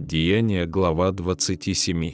[0.00, 2.12] Деяние, глава 27.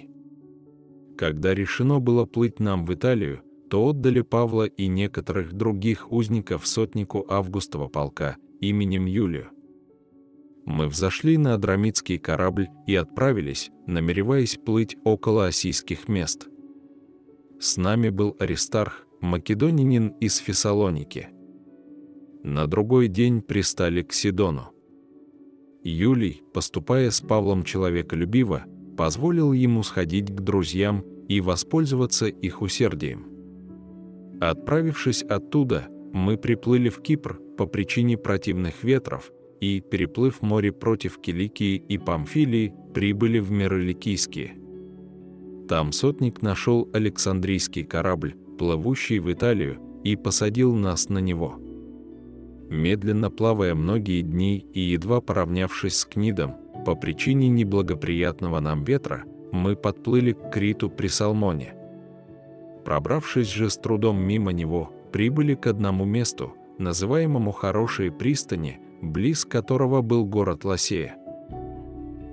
[1.18, 7.26] Когда решено было плыть нам в Италию, то отдали Павла и некоторых других узников сотнику
[7.28, 9.50] Августова полка именем Юлию.
[10.64, 16.48] Мы взошли на Адрамитский корабль и отправились, намереваясь плыть около осийских мест.
[17.60, 21.28] С нами был Аристарх, македонянин из Фессалоники.
[22.42, 24.73] На другой день пристали к Сидону.
[25.84, 28.64] Юлий, поступая с Павлом человеколюбиво,
[28.96, 33.26] позволил ему сходить к друзьям и воспользоваться их усердием.
[34.40, 41.76] Отправившись оттуда, мы приплыли в Кипр по причине противных ветров и, переплыв море против Киликии
[41.76, 44.56] и Памфилии, прибыли в миры Ликийские.
[45.68, 51.58] Там сотник нашел Александрийский корабль, плывущий в Италию, и посадил нас на него.
[52.70, 56.54] Медленно плавая многие дни и едва поравнявшись с Книдом,
[56.84, 61.74] по причине неблагоприятного нам ветра, мы подплыли к Криту при Салмоне.
[62.84, 70.02] Пробравшись же с трудом мимо него, прибыли к одному месту, называемому «Хорошие пристани», близ которого
[70.02, 71.16] был город Лосея.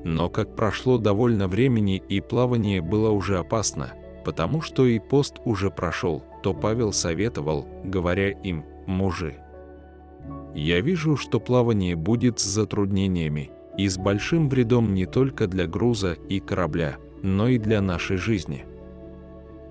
[0.04, 3.92] Но как прошло довольно времени и плавание было уже опасно,
[4.26, 9.36] потому что и пост уже прошел, то Павел советовал, говоря им «мужи».
[10.54, 16.14] Я вижу, что плавание будет с затруднениями и с большим вредом не только для груза
[16.30, 18.66] и корабля, но и для нашей жизни.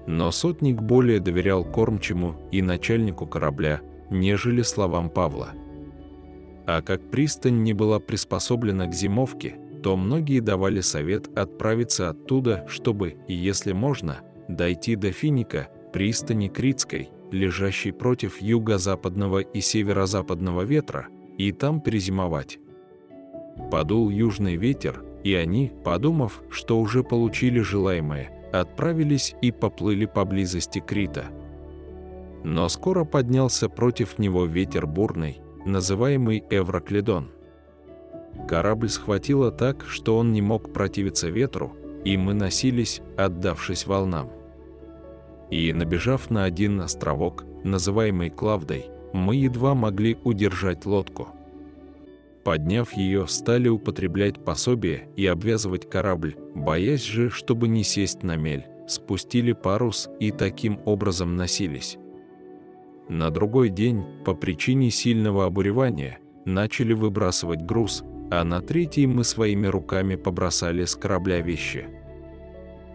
[0.07, 5.51] Но сотник более доверял кормчему и начальнику корабля, нежели словам Павла.
[6.67, 13.17] А как пристань не была приспособлена к зимовке, то многие давали совет отправиться оттуда, чтобы,
[13.29, 21.81] если можно, дойти до Финика, пристани Критской, лежащей против юго-западного и северо-западного ветра, и там
[21.81, 22.59] перезимовать.
[23.71, 31.27] Подул южный ветер, и они, подумав, что уже получили желаемое, отправились и поплыли поблизости Крита.
[32.43, 37.29] Но скоро поднялся против него ветер бурный, называемый Эврокледон.
[38.49, 44.31] Корабль схватило так, что он не мог противиться ветру, и мы носились, отдавшись волнам.
[45.51, 51.29] И, набежав на один островок, называемый Клавдой, мы едва могли удержать лодку.
[52.45, 58.67] Подняв ее, стали употреблять пособие и обвязывать корабль, боясь же, чтобы не сесть на мель,
[58.89, 61.99] спустили парус и таким образом носились.
[63.09, 69.67] На другой день, по причине сильного обуревания, начали выбрасывать груз, а на третий мы своими
[69.67, 71.87] руками побросали с корабля вещи.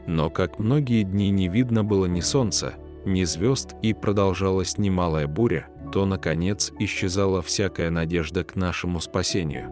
[0.07, 5.67] Но как многие дни не видно было ни солнца, ни звезд и продолжалась немалая буря,
[5.91, 9.71] то, наконец, исчезала всякая надежда к нашему спасению.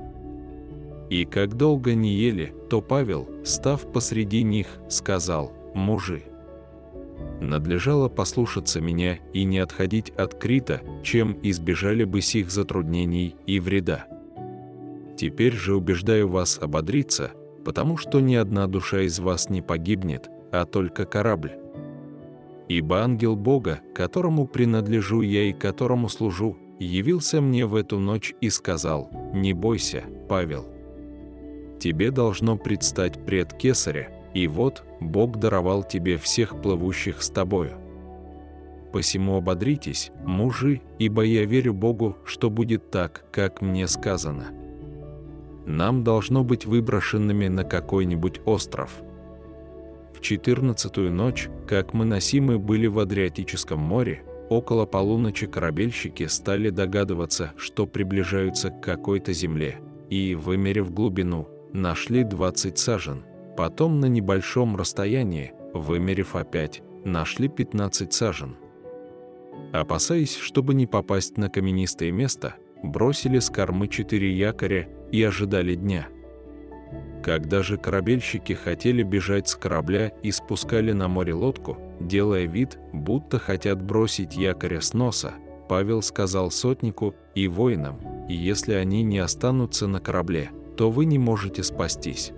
[1.10, 6.24] И как долго не ели, то Павел, став посреди них, сказал «Мужи».
[7.42, 14.06] Надлежало послушаться меня и не отходить от Крита, чем избежали бы сих затруднений и вреда.
[15.18, 17.32] Теперь же убеждаю вас ободриться,
[17.64, 21.54] потому что ни одна душа из вас не погибнет, а только корабль.
[22.68, 28.50] Ибо ангел Бога, которому принадлежу я и которому служу, явился мне в эту ночь и
[28.50, 30.66] сказал, «Не бойся, Павел.
[31.80, 37.78] Тебе должно предстать пред Кесаря, и вот Бог даровал тебе всех плывущих с тобою.
[38.94, 44.63] Посему ободритесь, мужи, ибо я верю Богу, что будет так, как мне сказано.
[45.66, 49.04] Нам должно быть выброшенными на какой-нибудь остров»
[50.24, 57.86] четырнадцатую ночь, как мы носимы были в Адриатическом море, около полуночи корабельщики стали догадываться, что
[57.86, 59.80] приближаются к какой-то земле,
[60.10, 63.24] и, вымерив глубину, нашли 20 сажен.
[63.56, 68.56] Потом на небольшом расстоянии, вымерив опять, нашли 15 сажен.
[69.72, 76.08] Опасаясь, чтобы не попасть на каменистое место, бросили с кормы четыре якоря и ожидали дня–
[77.24, 83.40] когда же корабельщики хотели бежать с корабля и спускали на море лодку, делая вид, будто
[83.40, 85.34] хотят бросить якоря с носа,
[85.70, 87.96] Павел сказал сотнику и воинам,
[88.28, 92.34] если они не останутся на корабле, то вы не можете спастись.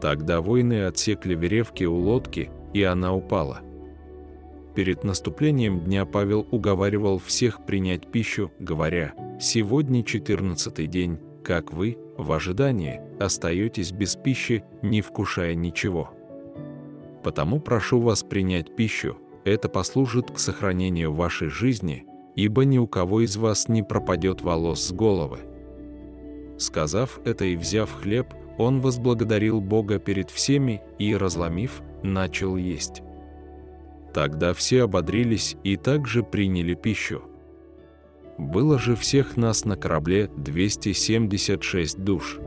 [0.00, 3.62] Тогда воины отсекли веревки у лодки, и она упала.
[4.74, 12.32] Перед наступлением дня Павел уговаривал всех принять пищу, говоря, «Сегодня четырнадцатый день, как вы, в
[12.32, 16.10] ожидании, остаетесь без пищи, не вкушая ничего.
[17.22, 23.20] Потому прошу вас принять пищу, это послужит к сохранению вашей жизни, ибо ни у кого
[23.20, 25.40] из вас не пропадет волос с головы.
[26.58, 33.02] Сказав это и взяв хлеб, он возблагодарил Бога перед всеми и, разломив, начал есть.
[34.14, 37.22] Тогда все ободрились и также приняли пищу.
[38.38, 42.38] Было же всех нас на корабле 276 душ.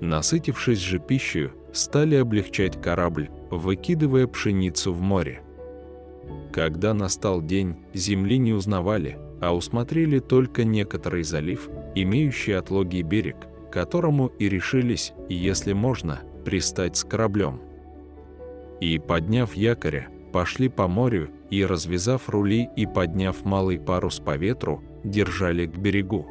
[0.00, 5.42] Насытившись же пищей, стали облегчать корабль, выкидывая пшеницу в море.
[6.52, 13.36] Когда настал день, земли не узнавали, а усмотрели только некоторый залив, имеющий отлогий берег,
[13.70, 17.60] которому и решились, если можно, пристать с кораблем.
[18.80, 24.82] И, подняв якоря, пошли по морю и, развязав рули и подняв малый парус по ветру,
[25.04, 26.26] держали к берегу.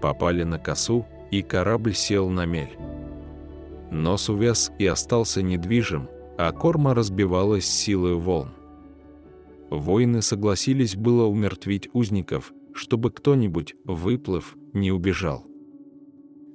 [0.00, 2.76] Попали на косу, и корабль сел на мель.
[3.90, 6.08] Нос увяз и остался недвижим,
[6.38, 8.50] а корма разбивалась силой волн.
[9.70, 15.46] Воины согласились было умертвить узников, чтобы кто-нибудь, выплыв, не убежал.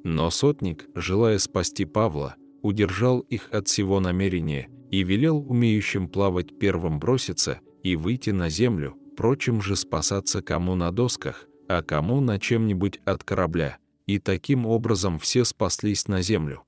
[0.03, 6.99] Но сотник, желая спасти Павла, удержал их от всего намерения и велел умеющим плавать первым
[6.99, 12.99] броситься и выйти на землю, прочим же спасаться кому на досках, а кому на чем-нибудь
[13.05, 16.66] от корабля, и таким образом все спаслись на землю.